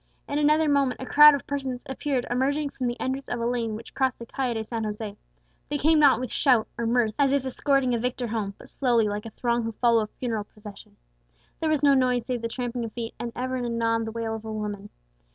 In 0.27 0.39
another 0.39 0.67
moment 0.67 0.99
a 0.99 1.05
crowd 1.05 1.35
of 1.35 1.45
persons 1.45 1.83
appeared 1.87 2.25
emerging 2.31 2.71
from 2.71 2.87
the 2.87 2.99
entrance 2.99 3.29
of 3.29 3.39
a 3.39 3.45
lane 3.45 3.75
which 3.75 3.93
crossed 3.93 4.17
the 4.17 4.25
Calle 4.25 4.55
de 4.55 4.63
San 4.63 4.83
José. 4.83 5.15
They 5.69 5.77
came 5.77 5.99
not 5.99 6.19
with 6.19 6.31
shout 6.31 6.67
or 6.75 6.87
mirth, 6.87 7.13
as 7.19 7.31
if 7.31 7.45
escorting 7.45 7.93
a 7.93 7.99
victor 7.99 8.25
home, 8.25 8.55
but 8.57 8.67
slowly, 8.69 9.07
like 9.07 9.27
a 9.27 9.29
throng 9.29 9.61
who 9.61 9.73
follow 9.73 10.01
a 10.01 10.07
funeral 10.07 10.45
procession. 10.45 10.97
There 11.59 11.69
was 11.69 11.83
no 11.83 11.93
noise, 11.93 12.25
save 12.25 12.41
the 12.41 12.47
tramping 12.47 12.83
of 12.83 12.93
feet, 12.93 13.13
and 13.19 13.31
ever 13.35 13.55
and 13.55 13.65
anon 13.67 14.05
the 14.05 14.11
wail 14.11 14.33
of 14.33 14.43
a 14.43 14.51
woman. 14.51 14.89